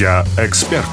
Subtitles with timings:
[0.00, 0.86] Я эксперт.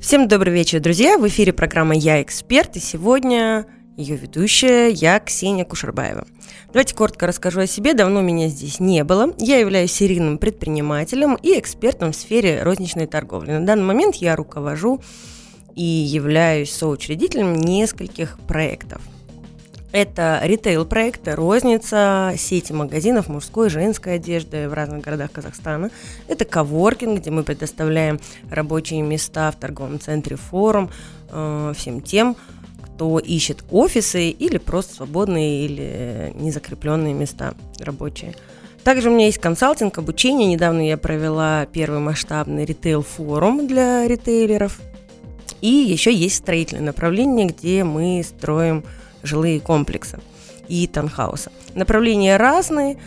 [0.00, 1.18] Всем добрый вечер, друзья.
[1.18, 3.66] В эфире программа «Я эксперт», и сегодня
[3.98, 6.26] ее ведущая я, Ксения Кушербаева.
[6.68, 7.92] Давайте коротко расскажу о себе.
[7.92, 9.34] Давно меня здесь не было.
[9.36, 13.50] Я являюсь серийным предпринимателем и экспертом в сфере розничной торговли.
[13.50, 15.02] На данный момент я руковожу
[15.76, 19.02] и являюсь соучредителем нескольких проектов.
[19.92, 25.90] Это ритейл-проекты, розница, сети магазинов мужской и женской одежды в разных городах Казахстана.
[26.28, 30.90] Это коворкинг, где мы предоставляем рабочие места в торговом центре «Форум»
[31.30, 32.36] э, всем тем,
[32.84, 38.36] кто ищет офисы или просто свободные или незакрепленные места рабочие.
[38.84, 40.46] Также у меня есть консалтинг, обучение.
[40.46, 44.80] Недавно я провела первый масштабный ритейл-форум для ритейлеров.
[45.60, 48.84] И еще есть строительное направление, где мы строим
[49.22, 50.18] жилые комплексы
[50.68, 51.50] и таунхаусы.
[51.74, 52.98] Направления разные.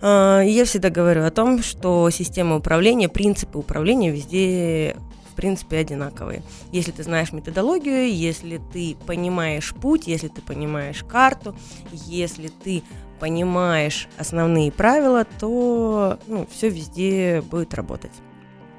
[0.00, 4.96] А, я всегда говорю о том, что система управления, принципы управления везде
[5.32, 6.42] в принципе одинаковые.
[6.72, 11.56] Если ты знаешь методологию, если ты понимаешь путь, если ты понимаешь карту,
[11.90, 12.82] если ты
[13.18, 18.12] понимаешь основные правила, то ну, все везде будет работать.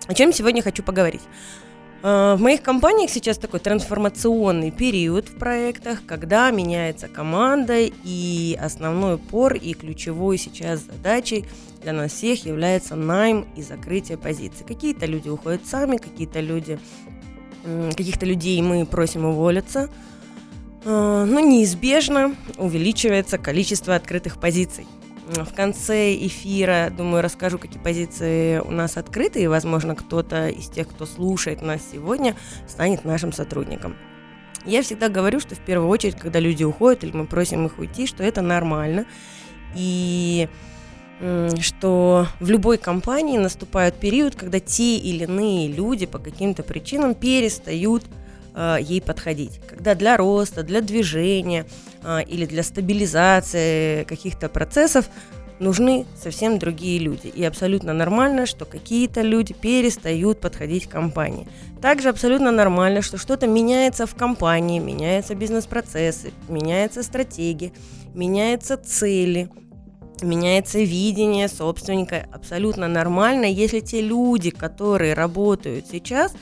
[0.07, 1.21] О чем сегодня хочу поговорить?
[2.03, 9.15] Э, в моих компаниях сейчас такой трансформационный период в проектах, когда меняется команда, и основной
[9.15, 11.45] упор и ключевой сейчас задачей
[11.81, 14.65] для нас всех является найм и закрытие позиций.
[14.67, 16.77] Какие-то люди уходят сами, какие-то люди,
[17.95, 19.89] каких-то людей мы просим уволиться,
[20.83, 24.85] э, но неизбежно увеличивается количество открытых позиций.
[25.25, 30.87] В конце эфира, думаю, расскажу, какие позиции у нас открыты, и, возможно, кто-то из тех,
[30.89, 32.35] кто слушает нас сегодня,
[32.67, 33.95] станет нашим сотрудником.
[34.65, 38.05] Я всегда говорю, что в первую очередь, когда люди уходят или мы просим их уйти,
[38.05, 39.05] что это нормально,
[39.75, 40.49] и
[41.59, 48.03] что в любой компании наступает период, когда те или иные люди по каким-то причинам перестают
[48.55, 49.61] э, ей подходить.
[49.69, 51.65] Когда для роста, для движения
[52.03, 55.09] э, или для стабилизации каких-то процессов
[55.59, 57.27] нужны совсем другие люди.
[57.27, 61.47] И абсолютно нормально, что какие-то люди перестают подходить к компании.
[61.81, 67.71] Также абсолютно нормально, что что-то меняется в компании, меняются бизнес-процессы, меняется стратегия,
[68.13, 69.49] меняются цели,
[70.21, 72.27] меняется видение собственника.
[72.31, 76.33] Абсолютно нормально, если те люди, которые работают сейчас,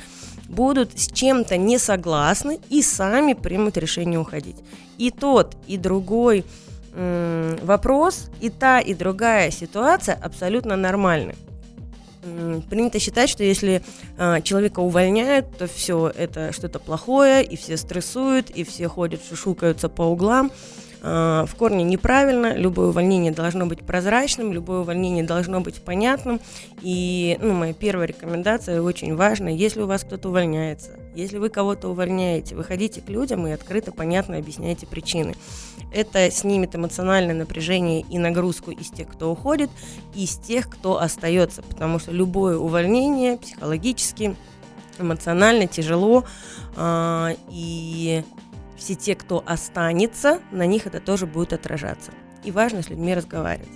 [0.51, 4.57] будут с чем-то не согласны и сами примут решение уходить.
[4.97, 6.45] И тот, и другой
[6.93, 11.35] м- вопрос, и та, и другая ситуация абсолютно нормальны.
[12.69, 13.81] Принято считать, что если
[14.17, 19.89] э, человека увольняют, то все это что-то плохое, и все стрессуют, и все ходят, шушукаются
[19.89, 20.51] по углам.
[21.03, 22.55] Э, в корне неправильно.
[22.55, 26.39] Любое увольнение должно быть прозрачным, любое увольнение должно быть понятным.
[26.81, 29.53] И ну, моя первая рекомендация очень важная.
[29.53, 34.37] Если у вас кто-то увольняется, если вы кого-то увольняете, выходите к людям и открыто, понятно
[34.37, 35.35] объясняйте причины.
[35.91, 39.69] Это снимет эмоциональное напряжение и нагрузку из тех, кто уходит,
[40.15, 41.63] и из тех, кто остается.
[41.63, 44.35] Потому что любое увольнение психологически,
[44.99, 46.25] эмоционально тяжело.
[46.77, 48.23] Э, и
[48.81, 52.11] все те, кто останется, на них это тоже будет отражаться.
[52.43, 53.69] И важно с людьми разговаривать.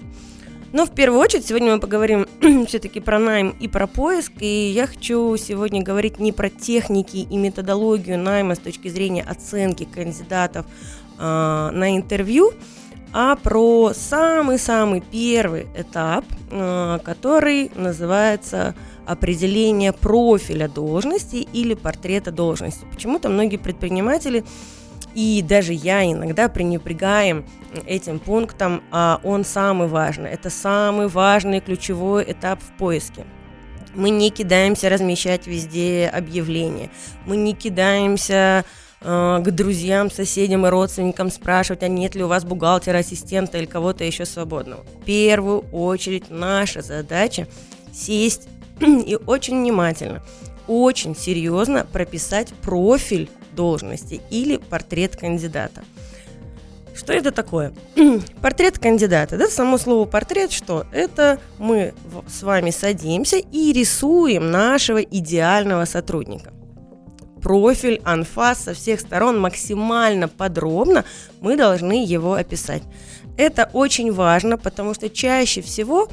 [0.74, 2.28] Но в первую очередь сегодня мы поговорим
[2.68, 4.34] все-таки про найм и про поиск.
[4.40, 9.86] И я хочу сегодня говорить не про техники и методологию найма с точки зрения оценки
[9.86, 10.66] кандидатов
[11.20, 12.52] э, на интервью,
[13.14, 18.74] а про самый-самый первый этап, э, который называется
[19.06, 22.86] определение профиля должности или портрета должности.
[22.92, 24.44] Почему-то многие предприниматели
[25.16, 27.46] и даже я иногда пренебрегаем
[27.88, 30.30] этим пунктом, а он самый важный.
[30.30, 33.26] Это самый важный ключевой этап в поиске.
[33.96, 36.90] Мы не кидаемся размещать везде объявления.
[37.26, 38.66] Мы не кидаемся
[39.00, 43.66] э, к друзьям, соседям и родственникам спрашивать, а нет ли у вас бухгалтера, ассистента или
[43.66, 44.84] кого-то еще свободного.
[44.84, 47.48] В первую очередь наша задача
[47.94, 48.50] сесть
[48.82, 50.22] и очень внимательно,
[50.68, 55.84] очень серьезно прописать профиль должности или портрет кандидата.
[56.96, 57.74] Что это такое?
[58.42, 59.38] портрет кандидата.
[59.38, 61.94] Да, само слово портрет, что это мы
[62.28, 66.54] с вами садимся и рисуем нашего идеального сотрудника.
[67.42, 71.04] Профиль, анфас со всех сторон максимально подробно
[71.42, 72.82] мы должны его описать.
[73.38, 76.08] Это очень важно, потому что чаще всего,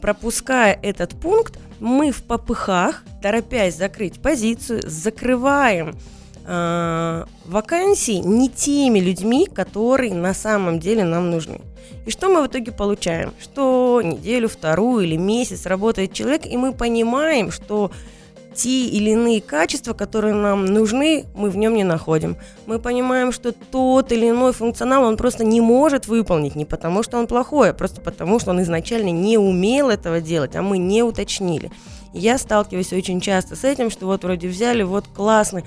[0.00, 5.96] пропуская этот пункт, мы в попыхах, торопясь закрыть позицию, закрываем
[6.44, 11.60] э, вакансий не теми людьми, которые на самом деле нам нужны.
[12.06, 13.32] И что мы в итоге получаем?
[13.40, 17.90] Что неделю, вторую или месяц работает человек, и мы понимаем, что
[18.54, 22.36] те или иные качества, которые нам нужны, мы в нем не находим.
[22.66, 27.18] Мы понимаем, что тот или иной функционал он просто не может выполнить, не потому что
[27.18, 31.02] он плохой, а просто потому что он изначально не умел этого делать, а мы не
[31.02, 31.70] уточнили.
[32.12, 35.64] я сталкиваюсь очень часто с этим, что вот вроде взяли, вот классный,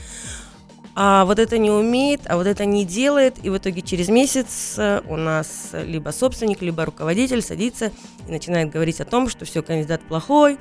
[0.95, 4.75] а вот это не умеет, а вот это не делает, и в итоге через месяц
[4.77, 7.92] э, у нас либо собственник, либо руководитель садится
[8.27, 10.57] и начинает говорить о том, что все, кандидат плохой,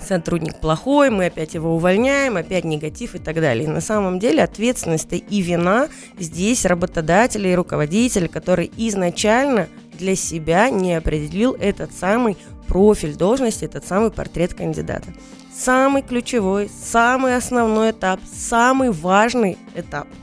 [0.00, 3.64] сотрудник плохой, мы опять его увольняем, опять негатив и так далее.
[3.64, 9.68] И на самом деле ответственность и вина здесь работодателя и руководителя, который изначально
[9.98, 12.36] для себя не определил этот самый
[12.68, 15.12] профиль должности, этот самый портрет кандидата.
[15.52, 20.06] Самый ключевой, самый основной этап, самый важный этап–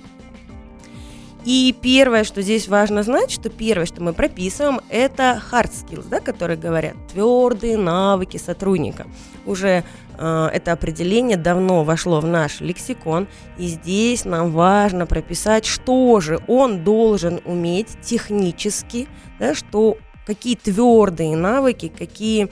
[1.45, 6.19] и первое, что здесь важно знать, что первое, что мы прописываем, это hard skills, да,
[6.19, 9.05] которые говорят твердые навыки сотрудника.
[9.45, 9.83] Уже
[10.17, 13.27] э, это определение давно вошло в наш лексикон,
[13.59, 19.07] и здесь нам важно прописать, что же он должен уметь технически,
[19.37, 22.49] да, что какие твердые навыки, какие,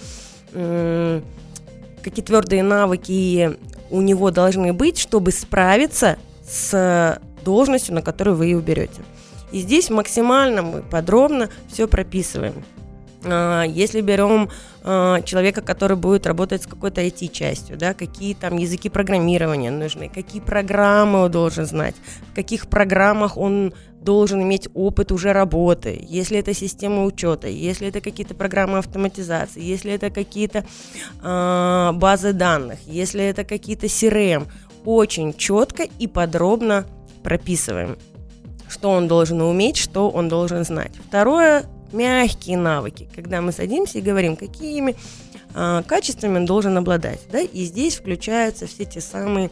[0.52, 3.58] какие твердые навыки
[3.90, 6.18] у него должны быть, чтобы справиться
[6.48, 9.02] с должностью, на которую вы ее берете.
[9.52, 12.64] И здесь максимально мы подробно все прописываем.
[13.24, 14.50] А, если берем
[14.86, 20.42] а, человека, который будет работать с какой-то IT-частью, да, какие там языки программирования нужны, какие
[20.42, 21.96] программы он должен знать,
[22.32, 28.02] в каких программах он должен иметь опыт уже работы, если это система учета, если это
[28.02, 30.66] какие-то программы автоматизации, если это какие-то
[31.22, 34.48] э, базы данных, если это какие-то CRM,
[34.84, 36.86] очень четко и подробно
[37.24, 37.98] прописываем,
[38.68, 40.92] что он должен уметь, что он должен знать.
[41.08, 41.64] Второе–
[41.94, 44.96] мягкие навыки, когда мы садимся и говорим, какими
[45.54, 47.22] э, качествами он должен обладать.
[47.32, 47.40] Да?
[47.40, 49.52] И здесь включаются все те самые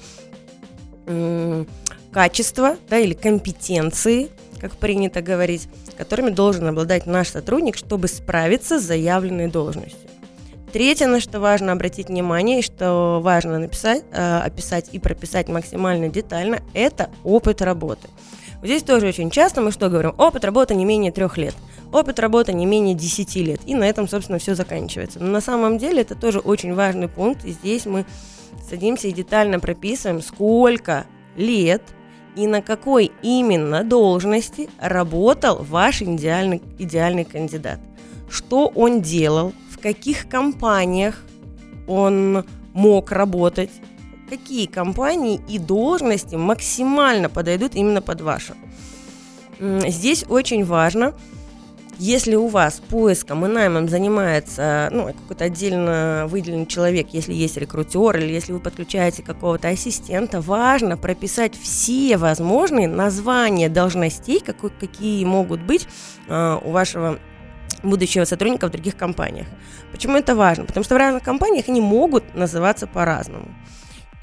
[1.05, 1.65] э,
[2.11, 4.29] качества да, или компетенции,
[4.59, 5.67] как принято говорить,
[5.97, 10.09] которыми должен обладать наш сотрудник, чтобы справиться с заявленной должностью.
[10.71, 16.07] Третье, на что важно обратить внимание и что важно написать, э, описать и прописать максимально
[16.07, 18.07] детально, это опыт работы.
[18.63, 20.13] Здесь тоже очень часто мы что говорим?
[20.17, 21.55] Опыт работы не менее трех лет.
[21.91, 23.61] Опыт работы не менее 10 лет.
[23.65, 25.19] И на этом, собственно, все заканчивается.
[25.19, 27.43] Но на самом деле это тоже очень важный пункт.
[27.45, 28.05] И здесь мы
[28.69, 31.05] садимся и детально прописываем, сколько
[31.35, 31.81] лет
[32.35, 37.79] и на какой именно должности работал ваш идеальный, идеальный кандидат.
[38.29, 41.23] Что он делал, каких компаниях
[41.87, 43.71] он мог работать,
[44.29, 48.53] какие компании и должности максимально подойдут именно под вашу.
[49.59, 51.13] Здесь очень важно,
[52.01, 58.17] если у вас поиском и наймом занимается ну, какой-то отдельно выделенный человек, если есть рекрутер
[58.17, 65.61] или если вы подключаете какого-то ассистента, важно прописать все возможные названия должностей, какой, какие могут
[65.61, 65.87] быть
[66.27, 67.19] э, у вашего
[67.83, 69.45] будущего сотрудника в других компаниях.
[69.91, 70.65] Почему это важно?
[70.65, 73.53] Потому что в разных компаниях они могут называться по-разному.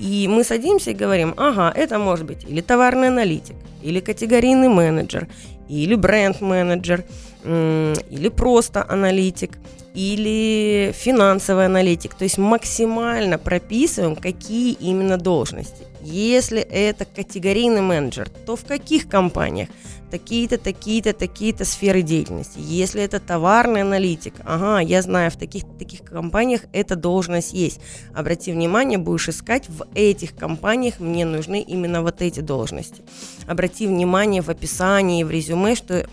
[0.01, 5.29] И мы садимся и говорим, ага, это может быть или товарный аналитик, или категорийный менеджер,
[5.69, 7.05] или бренд-менеджер,
[7.49, 9.59] или просто аналитик,
[9.95, 12.15] или финансовый аналитик.
[12.15, 15.85] То есть максимально прописываем, какие именно должности.
[16.03, 19.69] Если это категорийный менеджер, то в каких компаниях?
[20.11, 22.59] Такие-то, такие-то, такие-то сферы деятельности.
[22.59, 27.81] Если это товарный аналитик, ага, я знаю, в таких таких компаниях эта должность есть.
[28.15, 33.03] Обрати внимание, будешь искать в этих компаниях, мне нужны именно вот эти должности.
[33.47, 36.09] Обрати внимание в описании, в резюме, что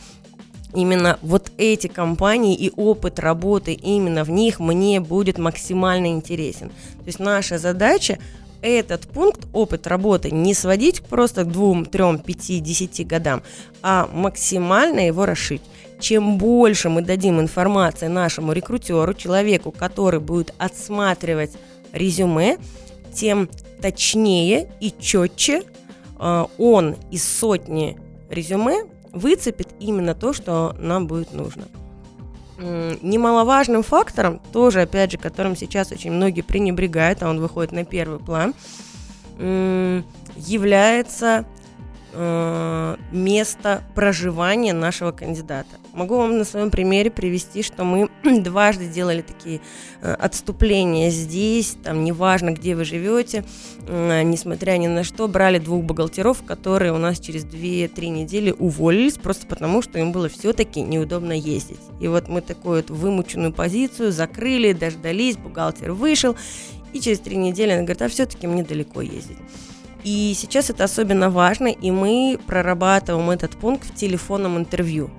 [0.75, 6.69] именно вот эти компании и опыт работы именно в них мне будет максимально интересен.
[6.69, 8.19] То есть наша задача
[8.61, 13.43] этот пункт, опыт работы, не сводить просто к двум, трем, пяти, десяти годам,
[13.81, 15.61] а максимально его расшить.
[15.99, 21.51] Чем больше мы дадим информации нашему рекрутеру, человеку, который будет отсматривать
[21.93, 22.57] резюме,
[23.13, 23.49] тем
[23.81, 25.61] точнее и четче
[26.19, 27.97] э, он из сотни
[28.29, 31.63] резюме выцепит именно то, что нам будет нужно.
[32.57, 38.19] Немаловажным фактором, тоже, опять же, которым сейчас очень многие пренебрегают, а он выходит на первый
[38.19, 38.53] план,
[39.37, 41.45] является
[42.15, 45.67] э, место проживания нашего кандидата.
[45.93, 48.09] Могу вам на своем примере привести, что мы
[48.41, 49.61] дважды делали такие
[50.01, 53.43] э, отступления здесь, там неважно, где вы живете,
[53.87, 59.15] э, несмотря ни на что, брали двух бухгалтеров, которые у нас через 2-3 недели уволились,
[59.15, 61.79] просто потому, что им было все-таки неудобно ездить.
[61.99, 66.35] И вот мы такую вот вымученную позицию закрыли, дождались, бухгалтер вышел,
[66.93, 69.37] и через три недели она говорит, а все-таки мне далеко ездить.
[70.05, 75.09] И сейчас это особенно важно, и мы прорабатываем этот пункт в телефонном интервью.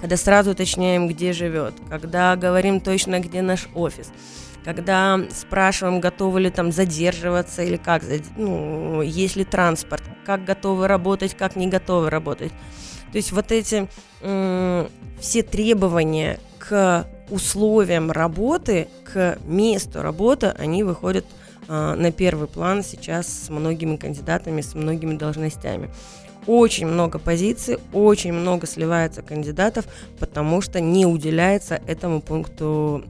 [0.00, 4.10] Когда сразу уточняем, где живет, когда говорим точно, где наш офис,
[4.64, 8.02] когда спрашиваем, готовы ли там задерживаться или как,
[8.36, 12.52] ну, есть ли транспорт, как готовы работать, как не готовы работать.
[13.12, 13.88] То есть вот эти
[15.20, 21.26] все требования к условиям работы, к месту работы, они выходят
[21.68, 25.90] на первый план сейчас с многими кандидатами, с многими должностями.
[26.46, 29.84] Очень много позиций, очень много сливается кандидатов,
[30.18, 33.04] потому что не уделяется этому пункту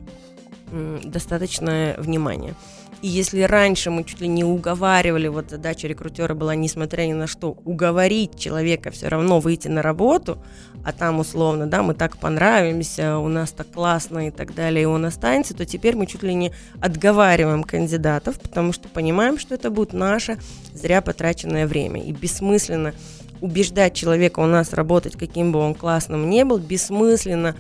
[0.73, 2.55] э, достаточное внимание.
[3.01, 7.29] И если раньше мы чуть ли не уговаривали, вот задача рекрутера была, несмотря ни на
[7.29, 10.43] что, уговорить человека все равно выйти на работу,
[10.85, 14.87] а там условно, да, мы так понравимся, у нас так классно и так далее, и
[14.87, 19.71] он останется, то теперь мы чуть ли не отговариваем кандидатов, потому что понимаем, что это
[19.71, 20.39] будет наше
[20.75, 22.03] зря потраченное время.
[22.03, 22.95] И бессмысленно
[23.41, 27.55] убеждать человека у нас работать, каким бы он классным не был, бессмысленно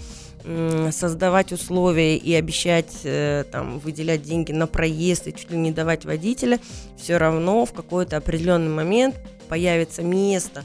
[0.90, 6.04] создавать условия и обещать э, там, выделять деньги на проезд и чуть ли не давать
[6.04, 6.58] водителя,
[6.96, 9.16] все равно в какой-то определенный момент
[9.48, 10.62] появится место,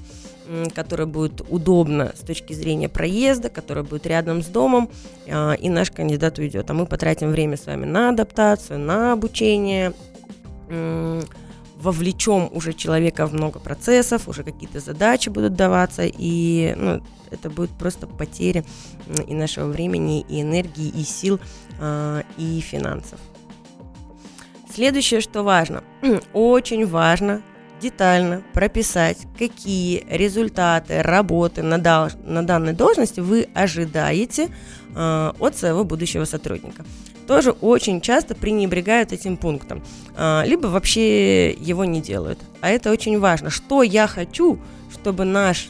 [0.75, 4.89] которое будет удобно с точки зрения проезда, которое будет рядом с домом,
[5.27, 6.69] а, и наш кандидат уйдет.
[6.69, 9.93] А мы потратим время с вами на адаптацию, на обучение,
[11.83, 17.71] вовлечем уже человека в много процессов, уже какие-то задачи будут даваться, и ну, это будет
[17.71, 18.63] просто потеря
[19.27, 21.39] и нашего времени, и энергии, и сил,
[21.79, 23.19] а, и финансов.
[24.73, 25.83] Следующее, что важно,
[26.33, 27.43] очень важно
[27.81, 34.47] детально прописать, какие результаты работы на, дол- на данной должности вы ожидаете
[34.95, 36.85] э, от своего будущего сотрудника.
[37.27, 39.83] Тоже очень часто пренебрегают этим пунктом,
[40.15, 42.39] э, либо вообще его не делают.
[42.61, 43.49] А это очень важно.
[43.49, 44.59] Что я хочу,
[44.91, 45.69] чтобы наш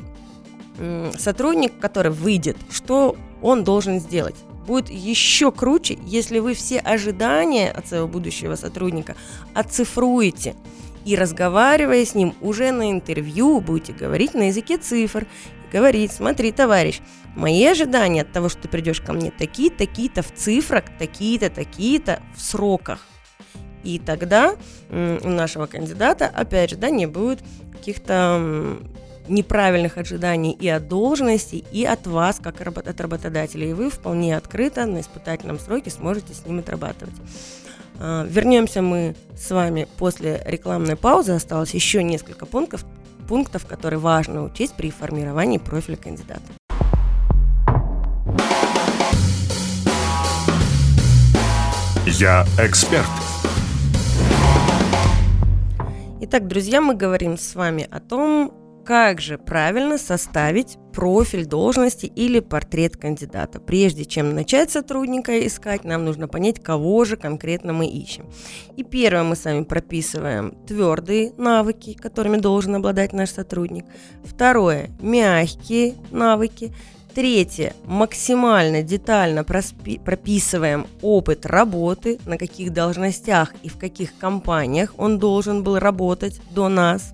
[1.17, 4.36] сотрудник, который выйдет, что он должен сделать?
[4.65, 9.15] будет еще круче, если вы все ожидания от своего будущего сотрудника
[9.53, 10.55] оцифруете
[11.05, 15.27] и разговаривая с ним уже на интервью, будете говорить на языке цифр.
[15.74, 17.01] Говорить, смотри, товарищ,
[17.36, 22.22] мои ожидания от того, что ты придешь ко мне, такие такие-то в цифрах, такие-то, такие-то
[22.36, 23.00] в сроках.
[23.84, 24.56] И тогда
[24.92, 27.39] у нашего кандидата, опять же, да, не будет
[27.72, 28.77] каких-то
[29.27, 33.68] неправильных ожиданий и от должности, и от вас, как от работодателя.
[33.68, 37.15] И вы вполне открыто на испытательном сроке сможете с ним отрабатывать.
[38.00, 41.32] А, вернемся мы с вами после рекламной паузы.
[41.32, 42.86] Осталось еще несколько пунктов,
[43.24, 46.42] пунктов, которые важно учесть при формировании профиля кандидата.
[52.06, 53.08] Я эксперт.
[56.22, 58.53] Итак, друзья, мы говорим с вами о том,
[58.86, 63.59] как же правильно составить профиль должности или портрет кандидата?
[63.59, 68.25] Прежде чем начать сотрудника искать, нам нужно понять, кого же конкретно мы ищем.
[68.77, 73.85] И первое, мы с вами прописываем твердые навыки, которыми должен обладать наш сотрудник.
[74.23, 76.73] Второе, мягкие навыки.
[77.13, 85.63] Третье, максимально детально прописываем опыт работы, на каких должностях и в каких компаниях он должен
[85.63, 87.13] был работать до нас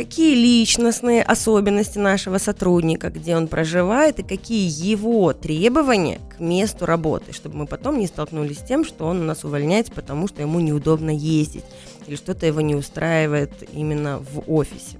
[0.00, 7.34] какие личностные особенности нашего сотрудника, где он проживает и какие его требования к месту работы,
[7.34, 10.58] чтобы мы потом не столкнулись с тем, что он у нас увольняется, потому что ему
[10.60, 11.64] неудобно ездить
[12.06, 14.96] или что-то его не устраивает именно в офисе.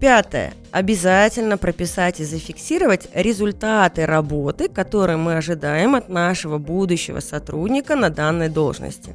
[0.00, 0.54] Пятое.
[0.70, 8.48] Обязательно прописать и зафиксировать результаты работы, которые мы ожидаем от нашего будущего сотрудника на данной
[8.48, 9.14] должности.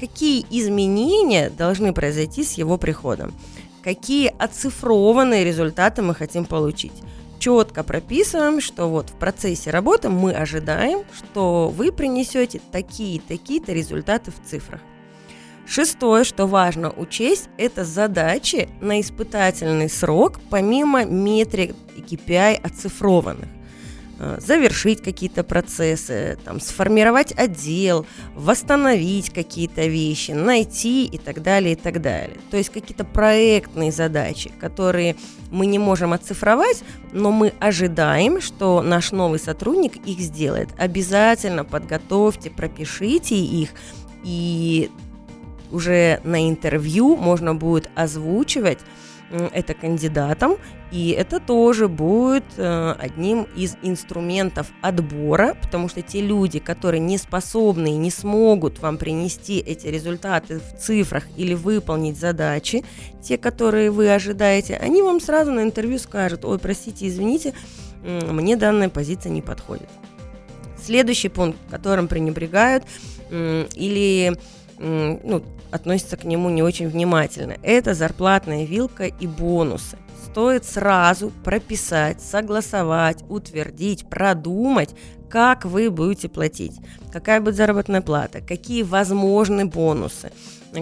[0.00, 3.32] Какие изменения должны произойти с его приходом?
[3.82, 7.02] Какие оцифрованные результаты мы хотим получить.
[7.38, 14.48] Четко прописываем, что вот в процессе работы мы ожидаем, что вы принесете такие-такие-то результаты в
[14.48, 14.80] цифрах.
[15.66, 23.48] Шестое, что важно учесть, это задачи на испытательный срок, помимо метрик и KPI оцифрованных.
[24.22, 31.76] Э, завершить какие-то процессы, там, сформировать отдел, восстановить какие-то вещи, найти и так далее, и
[31.76, 32.38] так далее.
[32.50, 35.16] То есть какие-то проектные задачи, которые
[35.50, 40.68] мы не можем оцифровать, но мы ожидаем, что наш новый сотрудник их сделает.
[40.78, 43.70] Обязательно подготовьте, пропишите их,
[44.24, 44.90] и
[45.72, 48.78] уже на интервью можно будет озвучивать
[49.32, 50.56] это кандидатам,
[50.90, 57.18] и это тоже будет э, одним из инструментов отбора, потому что те люди, которые не
[57.18, 62.84] способны и не смогут вам принести эти результаты в цифрах или выполнить задачи,
[63.22, 67.54] те, которые вы ожидаете, они вам сразу на интервью скажут, ой, простите, извините,
[68.02, 69.88] мне данная позиция не подходит.
[70.84, 72.84] Следующий пункт, которым пренебрегают
[73.30, 74.36] или
[74.82, 77.56] ну, относятся к нему не очень внимательно.
[77.62, 79.96] Это зарплатная вилка и бонусы.
[80.26, 84.94] Стоит сразу прописать, согласовать, утвердить, продумать,
[85.28, 86.74] как вы будете платить,
[87.10, 90.32] какая будет заработная плата, какие возможны бонусы,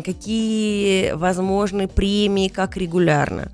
[0.04, 3.52] какие возможны премии, как регулярно.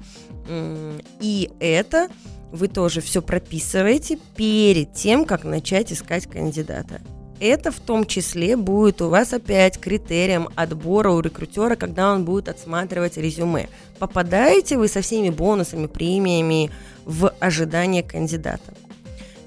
[1.20, 2.08] И это
[2.52, 7.00] вы тоже все прописываете перед тем, как начать искать кандидата.
[7.38, 12.49] Это в том числе будет у вас опять критерием отбора у рекрутера, когда он будет
[12.49, 13.69] отсматривать резюме.
[13.99, 16.71] Попадаете вы со всеми бонусами, премиями
[17.05, 18.75] в ожидание кандидата.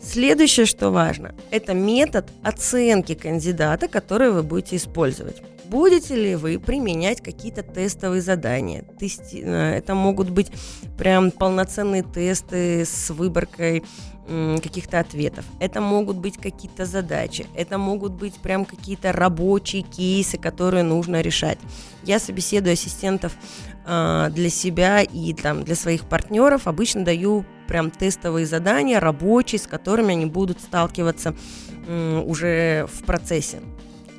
[0.02, 5.42] Следующее, что важно, это метод оценки кандидата, который вы будете использовать.
[5.66, 8.84] Будете ли вы применять какие-то тестовые задания?
[9.00, 9.44] Тести...
[9.46, 10.52] Э, это могут быть
[10.98, 13.84] прям полноценные тесты с выборкой
[14.62, 15.46] каких-то ответов.
[15.60, 21.58] Это могут быть какие-то задачи, это могут быть прям какие-то рабочие кейсы, которые нужно решать.
[22.04, 23.34] Я собеседую ассистентов
[23.86, 29.68] э, для себя и там для своих партнеров обычно даю прям тестовые задания рабочие, с
[29.68, 31.36] которыми они будут сталкиваться
[31.88, 33.62] э, уже в процессе.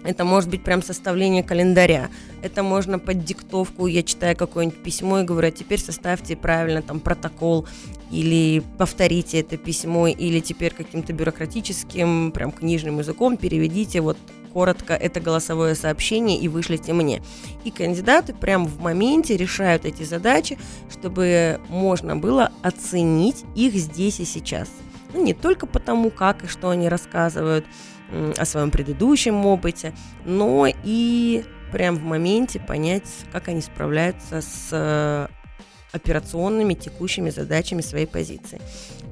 [0.03, 2.09] Это может быть прям составление календаря.
[2.43, 7.01] Это можно под диктовку, я читаю какое-нибудь письмо и говорю, а теперь составьте правильно там
[7.01, 7.67] протокол
[8.11, 14.17] или повторите это письмо, или теперь каким-то бюрократическим, прям книжным языком переведите вот
[14.53, 17.23] коротко это голосовое сообщение и вышлите мне.
[17.65, 20.59] И кандидаты прям в моменте решают эти задачи,
[20.91, 24.69] чтобы можно было оценить их здесь и сейчас.
[25.13, 27.65] Ну, не только потому, как и что они рассказывают,
[28.37, 29.93] о своем предыдущем опыте,
[30.25, 35.29] но и прям в моменте понять, как они справляются с э,
[35.93, 38.61] операционными текущими задачами своей позиции.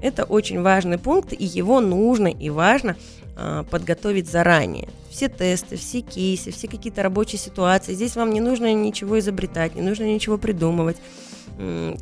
[0.02, 2.96] Это очень важный пункт, и его нужно и важно
[3.36, 4.88] э, подготовить заранее.
[5.10, 7.94] Все тесты, все кейсы, все какие-то рабочие ситуации.
[7.94, 10.96] Здесь вам не нужно ничего изобретать, не нужно ничего придумывать.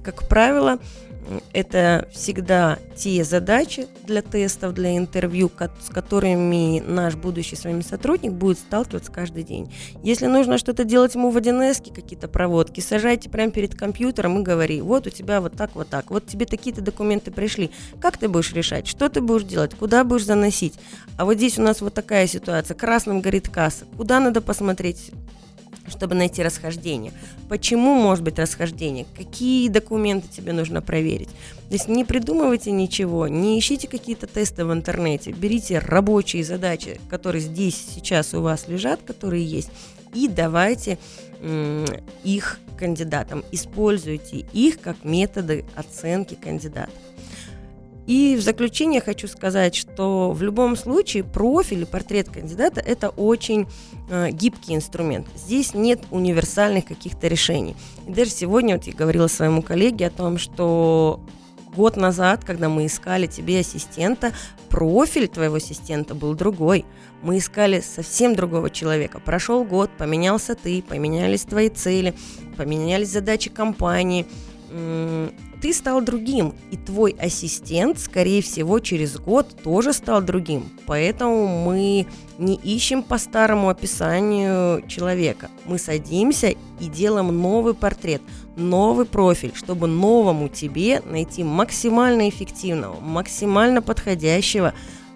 [0.02, 0.78] Как правило,
[1.52, 8.32] это всегда те задачи для тестов, для интервью, с которыми наш будущий с вами сотрудник
[8.32, 9.72] будет сталкиваться каждый день.
[10.02, 14.80] Если нужно что-то делать ему в 1С, какие-то проводки, сажайте прямо перед компьютером и говори,
[14.80, 18.52] вот у тебя вот так, вот так, вот тебе такие-то документы пришли, как ты будешь
[18.52, 20.74] решать, что ты будешь делать, куда будешь заносить.
[21.16, 25.10] А вот здесь у нас вот такая ситуация, красным горит касса, куда надо посмотреть
[25.88, 27.12] чтобы найти расхождение.
[27.48, 29.06] Почему может быть расхождение?
[29.16, 31.28] Какие документы тебе нужно проверить?
[31.68, 37.42] То есть не придумывайте ничего, не ищите какие-то тесты в интернете, берите рабочие задачи, которые
[37.42, 39.70] здесь сейчас у вас лежат, которые есть,
[40.14, 40.98] и давайте
[42.24, 46.94] их кандидатам, используйте их как методы оценки кандидатов.
[48.06, 53.66] И в заключение хочу сказать, что в любом случае профиль и портрет кандидата– это очень
[54.08, 55.26] э, гибкий инструмент.
[55.34, 57.74] Здесь нет универсальных каких-то решений.
[58.06, 61.20] И даже сегодня вот я говорила своему коллеге о том, что
[61.74, 64.32] год назад, когда мы искали тебе ассистента,
[64.68, 66.84] профиль твоего ассистента был другой.
[67.22, 69.18] Мы искали совсем другого человека.
[69.18, 72.14] Прошел год, поменялся ты, поменялись твои цели,
[72.56, 74.26] поменялись задачи компании–
[75.60, 80.70] ты стал другим, и твой ассистент, скорее всего, через год тоже стал другим.
[80.86, 82.06] Поэтому мы
[82.38, 85.50] не ищем по старому описанию человека.
[85.64, 86.48] Мы садимся
[86.80, 88.22] и делаем новый портрет,
[88.56, 94.74] новый профиль, чтобы новому тебе найти максимально эффективного, максимально подходящего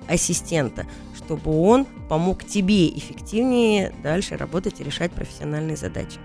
[0.09, 6.19] ассистента, чтобы он помог тебе эффективнее дальше работать и решать профессиональные задачи.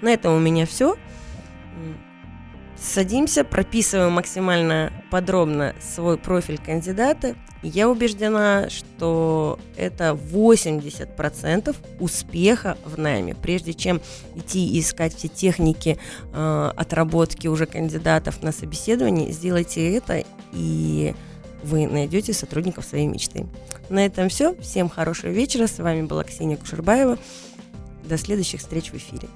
[0.00, 0.96] На этом у меня все.
[2.76, 7.36] Садимся, прописываем максимально подробно свой профиль кандидата.
[7.62, 13.36] Я убеждена, что это 80% успеха в найме.
[13.36, 14.00] Прежде чем
[14.34, 15.96] идти искать все техники
[16.32, 21.14] э, отработки уже кандидатов на собеседование, сделайте это и
[21.62, 23.46] вы найдете сотрудников своей мечты.
[23.88, 24.56] На этом все.
[24.56, 25.66] Всем хорошего вечера.
[25.66, 27.18] С вами была Ксения Кушербаева.
[28.04, 29.28] До следующих встреч в эфире.